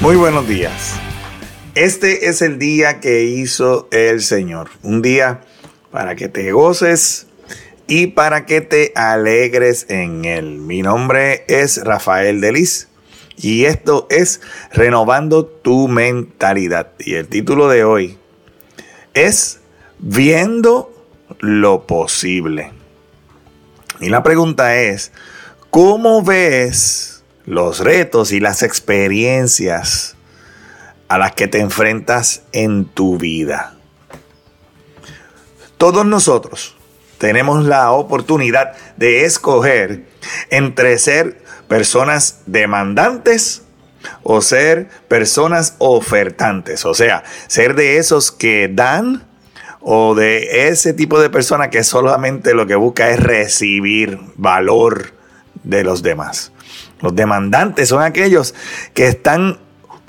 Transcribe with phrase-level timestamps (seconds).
[0.00, 0.94] Muy buenos días.
[1.74, 4.70] Este es el día que hizo el Señor.
[4.84, 5.40] Un día
[5.90, 7.26] para que te goces
[7.88, 10.58] y para que te alegres en él.
[10.58, 12.86] Mi nombre es Rafael Delis
[13.36, 14.40] y esto es
[14.72, 16.92] Renovando tu mentalidad.
[17.00, 18.18] Y el título de hoy
[19.14, 19.58] es
[19.98, 20.92] Viendo
[21.40, 22.70] lo posible.
[23.98, 25.10] Y la pregunta es,
[25.70, 27.17] ¿cómo ves
[27.48, 30.16] los retos y las experiencias
[31.08, 33.74] a las que te enfrentas en tu vida.
[35.78, 36.76] Todos nosotros
[37.16, 40.04] tenemos la oportunidad de escoger
[40.50, 43.62] entre ser personas demandantes
[44.22, 46.84] o ser personas ofertantes.
[46.84, 49.26] O sea, ser de esos que dan
[49.80, 55.12] o de ese tipo de persona que solamente lo que busca es recibir valor
[55.64, 56.52] de los demás.
[57.00, 58.54] Los demandantes son aquellos
[58.94, 59.58] que están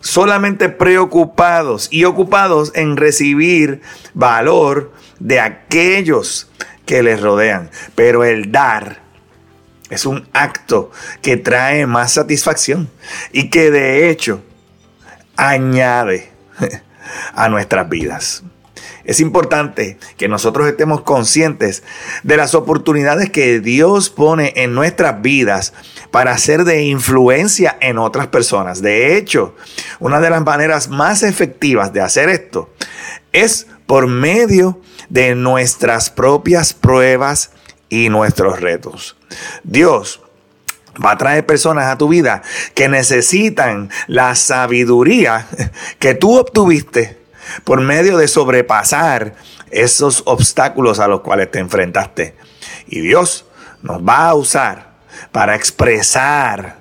[0.00, 3.80] solamente preocupados y ocupados en recibir
[4.14, 6.48] valor de aquellos
[6.84, 7.70] que les rodean.
[7.94, 9.00] Pero el dar
[9.90, 10.90] es un acto
[11.22, 12.88] que trae más satisfacción
[13.32, 14.42] y que de hecho
[15.36, 16.30] añade
[17.34, 18.44] a nuestras vidas.
[19.04, 21.84] Es importante que nosotros estemos conscientes
[22.24, 25.72] de las oportunidades que Dios pone en nuestras vidas
[26.10, 28.82] para ser de influencia en otras personas.
[28.82, 29.54] De hecho,
[29.98, 32.70] una de las maneras más efectivas de hacer esto
[33.32, 37.50] es por medio de nuestras propias pruebas
[37.88, 39.16] y nuestros retos.
[39.62, 40.20] Dios
[41.04, 42.42] va a traer personas a tu vida
[42.74, 45.46] que necesitan la sabiduría
[45.98, 47.18] que tú obtuviste
[47.64, 49.34] por medio de sobrepasar
[49.70, 52.34] esos obstáculos a los cuales te enfrentaste.
[52.86, 53.46] Y Dios
[53.82, 54.95] nos va a usar
[55.32, 56.76] para expresar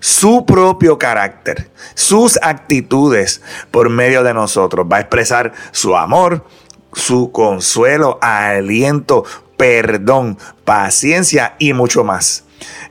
[0.00, 4.86] su propio carácter, sus actitudes por medio de nosotros.
[4.90, 6.44] Va a expresar su amor,
[6.92, 9.24] su consuelo, aliento,
[9.56, 12.44] perdón, paciencia y mucho más.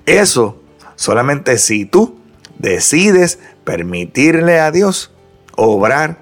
[0.06, 0.60] Eso
[0.96, 2.20] solamente si tú
[2.58, 5.12] decides permitirle a Dios
[5.56, 6.18] obrar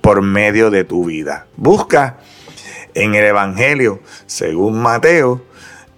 [0.00, 1.46] por medio de tu vida.
[1.56, 2.18] Busca
[2.94, 5.42] en el Evangelio, según Mateo,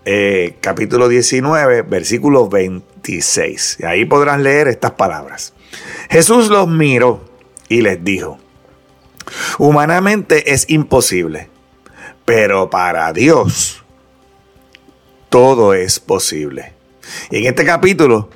[0.04, 3.78] eh, capítulo 19, versículo 26.
[3.80, 5.54] Y ahí podrás leer estas palabras.
[6.10, 7.24] Jesús los miró
[7.68, 8.38] y les dijo,
[9.58, 11.48] humanamente es imposible,
[12.24, 13.82] pero para Dios
[15.28, 16.74] todo es posible.
[17.30, 18.28] Y en este capítulo,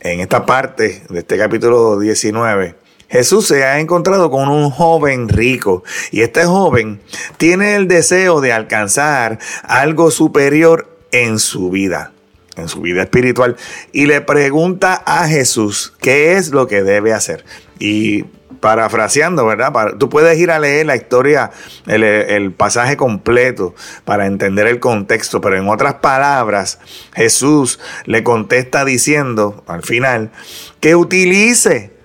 [0.00, 5.84] en esta parte de este capítulo 19, Jesús se ha encontrado con un joven rico
[6.10, 7.00] y este joven
[7.36, 12.12] tiene el deseo de alcanzar algo superior en su vida,
[12.56, 13.56] en su vida espiritual,
[13.92, 17.44] y le pregunta a Jesús qué es lo que debe hacer.
[17.78, 18.24] Y
[18.60, 19.94] parafraseando, ¿verdad?
[19.98, 21.52] tú puedes ir a leer la historia,
[21.86, 23.74] el, el, pasaje completo
[24.04, 26.80] para entender el contexto, pero en otras palabras,
[27.14, 30.32] Jesús le contesta diciendo al final
[30.80, 31.95] que utilice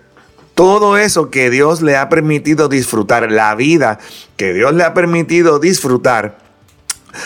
[0.61, 3.97] todo eso que Dios le ha permitido disfrutar, la vida
[4.37, 6.37] que Dios le ha permitido disfrutar,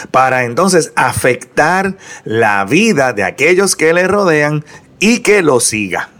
[0.09, 4.63] para entonces afectar la vida de aquellos que le rodean
[5.01, 6.11] y que lo siga.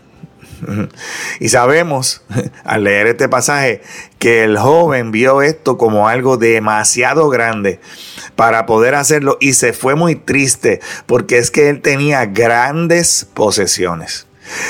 [1.40, 2.22] Y sabemos
[2.66, 3.82] al leer este pasaje
[4.20, 7.80] que el joven vio esto como algo demasiado grande
[8.36, 14.28] para poder hacerlo y se fue muy triste porque es que él tenía grandes posesiones.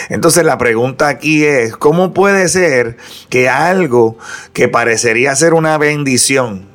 [0.10, 2.98] Entonces la pregunta aquí es, ¿cómo puede ser
[3.30, 4.18] que algo
[4.54, 6.68] que parecería ser una bendición,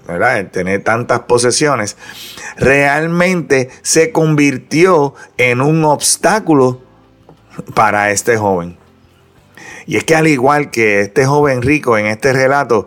[0.53, 1.97] tener tantas posesiones,
[2.57, 6.83] realmente se convirtió en un obstáculo
[7.75, 8.79] para este joven?
[9.87, 12.87] Y es que al igual que este joven rico en este relato,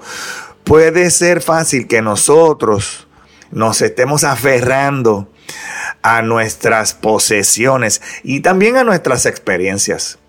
[0.63, 3.07] puede ser fácil que nosotros
[3.51, 5.27] nos estemos aferrando
[6.01, 10.19] a nuestras posesiones y también a nuestras experiencias.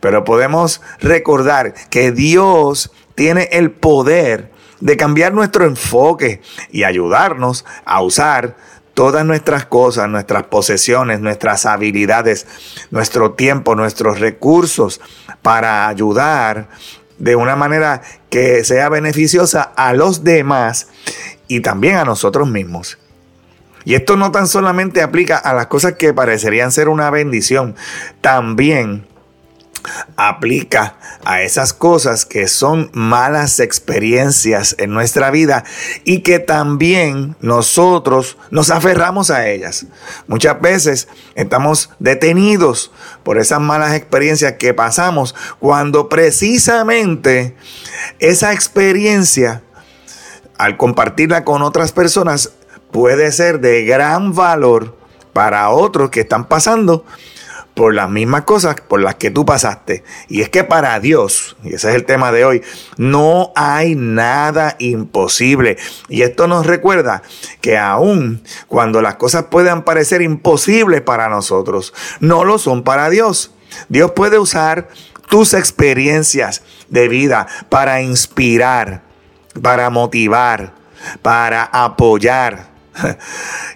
[0.00, 4.50] Pero podemos recordar que Dios tiene el poder
[4.80, 6.40] de cambiar nuestro enfoque
[6.70, 8.56] y ayudarnos a usar
[8.94, 12.46] todas nuestras cosas, nuestras posesiones, nuestras habilidades,
[12.90, 15.00] nuestro tiempo, nuestros recursos
[15.42, 16.68] para ayudar
[17.18, 20.88] de una manera que sea beneficiosa a los demás
[21.46, 22.98] y también a nosotros mismos.
[23.84, 27.76] Y esto no tan solamente aplica a las cosas que parecerían ser una bendición,
[28.20, 29.06] también
[30.16, 35.64] aplica a esas cosas que son malas experiencias en nuestra vida
[36.04, 39.86] y que también nosotros nos aferramos a ellas.
[40.26, 42.92] Muchas veces estamos detenidos
[43.22, 47.56] por esas malas experiencias que pasamos cuando precisamente
[48.18, 49.62] esa experiencia
[50.58, 52.52] al compartirla con otras personas
[52.90, 54.96] puede ser de gran valor
[55.32, 57.04] para otros que están pasando
[57.74, 60.04] por las mismas cosas por las que tú pasaste.
[60.28, 62.62] Y es que para Dios, y ese es el tema de hoy,
[62.96, 65.78] no hay nada imposible.
[66.08, 67.22] Y esto nos recuerda
[67.60, 73.52] que aun cuando las cosas puedan parecer imposibles para nosotros, no lo son para Dios.
[73.88, 74.88] Dios puede usar
[75.28, 79.02] tus experiencias de vida para inspirar,
[79.62, 80.74] para motivar,
[81.22, 82.69] para apoyar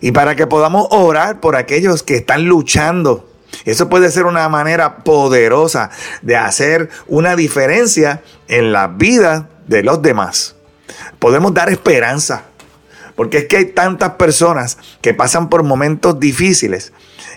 [0.00, 3.28] y para que podamos orar por aquellos que están luchando
[3.64, 5.90] eso puede ser una manera poderosa
[6.22, 10.56] de hacer una diferencia en la vida de los demás.
[11.18, 12.44] Podemos dar esperanza,
[13.14, 16.92] porque es que hay tantas personas que pasan por momentos difíciles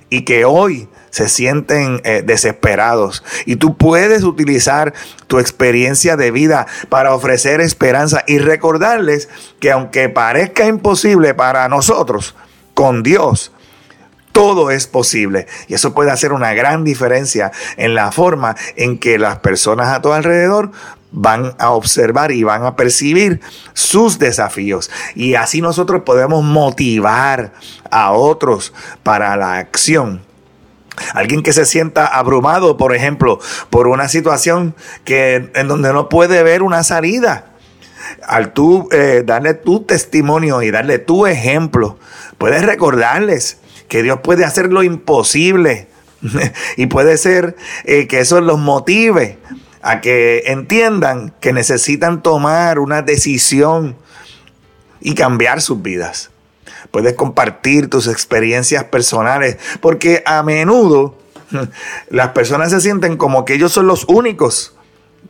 [0.10, 3.24] y que hoy se sienten eh, desesperados.
[3.46, 4.94] Y tú puedes utilizar
[5.28, 9.30] tu experiencia de vida para ofrecer esperanza y recordarles
[9.60, 12.36] que aunque parezca imposible para nosotros,
[12.74, 13.52] con Dios
[14.38, 15.48] todo es posible.
[15.68, 20.00] Y eso puede hacer una gran diferencia en la forma en que las personas a
[20.04, 20.70] tu alrededor
[21.12, 23.42] van a observar y van a percibir
[23.74, 24.92] sus desafíos.
[25.16, 27.54] Y así nosotros podemos motivar
[27.90, 30.22] a otros para la acción.
[31.16, 33.40] Alguien que se sienta abrumado, por ejemplo,
[33.72, 37.46] por una situación que, en donde no puede ver una salida.
[38.22, 41.98] Al tú eh, darle tu testimonio y darle tu ejemplo,
[42.38, 43.58] puedes recordarles
[43.88, 45.88] que Dios puede hacer lo imposible.
[46.78, 49.38] y puede ser eh, que eso los motive
[49.82, 53.96] a que entiendan que necesitan tomar una decisión
[55.00, 56.32] y cambiar sus vidas.
[56.92, 61.18] Puedes compartir tus experiencias personales, porque a menudo
[62.10, 64.74] las personas se sienten como que ellos son los únicos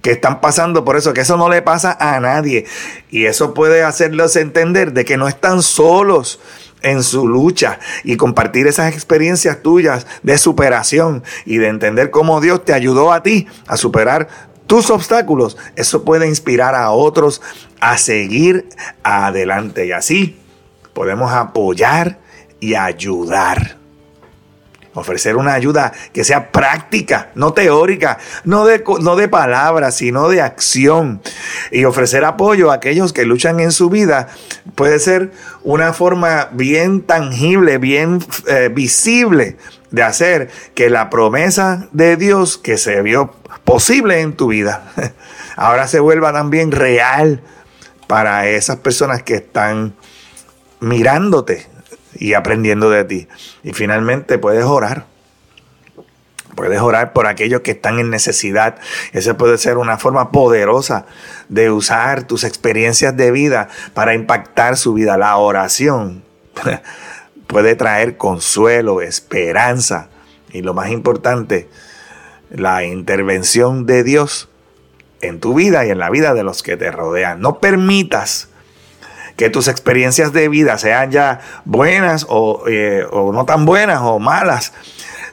[0.01, 2.65] que están pasando por eso, que eso no le pasa a nadie.
[3.09, 6.39] Y eso puede hacerlos entender de que no están solos,
[6.81, 12.63] en su lucha y compartir esas experiencias tuyas de superación y de entender cómo Dios
[12.65, 14.27] te ayudó a ti a superar
[14.67, 17.41] tus obstáculos, eso puede inspirar a otros
[17.79, 18.67] a seguir
[19.01, 19.87] adelante.
[19.87, 20.37] Y así
[20.93, 22.19] podemos apoyar
[22.59, 23.76] y ayudar
[24.97, 30.41] ofrecer una ayuda que sea práctica, no teórica, no de, no de palabras, sino de
[30.41, 31.21] acción.
[31.71, 34.27] Y ofrecer apoyo a aquellos que luchan en su vida
[34.75, 35.31] puede ser
[35.63, 39.57] una forma bien tangible, bien eh, visible
[39.91, 43.33] de hacer que la promesa de Dios que se vio
[43.63, 44.91] posible en tu vida,
[45.55, 47.41] ahora se vuelva también real
[48.07, 49.93] para esas personas que están
[50.79, 51.67] mirándote,
[52.15, 53.27] y aprendiendo de ti.
[53.63, 55.05] Y finalmente puedes orar.
[56.55, 58.77] Puedes orar por aquellos que están en necesidad.
[59.13, 61.05] Esa puede ser una forma poderosa
[61.49, 65.17] de usar tus experiencias de vida para impactar su vida.
[65.17, 66.23] La oración
[67.47, 70.09] puede traer consuelo, esperanza
[70.51, 71.69] y lo más importante,
[72.49, 74.49] la intervención de Dios
[75.21, 77.39] en tu vida y en la vida de los que te rodean.
[77.39, 78.49] No permitas
[79.37, 82.27] que tus experiencias de vida sean ya buenas
[82.67, 84.73] eh, o, no tan buenas o malas,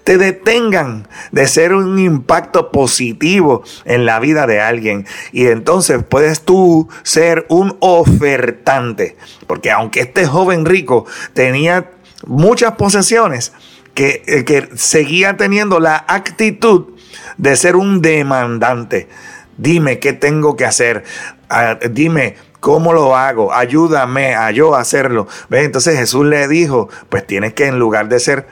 [0.05, 5.07] te detengan de ser un impacto positivo en la vida de alguien.
[5.33, 9.17] Y entonces puedes tú ser un ofertante.
[9.47, 11.91] Porque aunque este joven rico tenía
[12.27, 13.53] muchas posesiones,
[13.95, 16.95] que, eh, que seguía teniendo la actitud
[17.39, 19.09] de ser un demandante.
[19.57, 21.05] Dime qué tengo que hacer.
[21.49, 23.53] Ah, dime ¿Cómo lo hago?
[23.53, 25.29] Ayúdame a yo hacerlo.
[25.51, 28.47] Entonces Jesús le dijo, pues tienes que en lugar de ser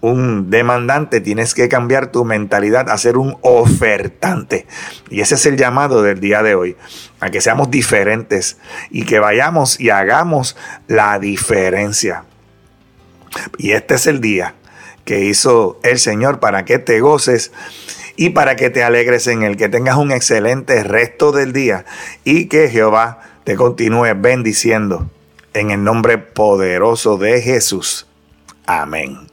[0.00, 4.66] un demandante, tienes que cambiar tu mentalidad a ser un ofertante.
[5.10, 6.78] Y ese es el llamado del día de hoy,
[7.20, 8.56] a que seamos diferentes
[8.88, 10.56] y que vayamos y hagamos
[10.86, 12.24] la diferencia.
[13.58, 14.54] Y este es el día
[15.04, 17.52] que hizo el Señor para que te goces
[18.16, 21.84] y para que te alegres en él, que tengas un excelente resto del día
[22.24, 25.08] y que Jehová te continúe bendiciendo
[25.54, 28.06] en el nombre poderoso de Jesús.
[28.66, 29.31] Amén.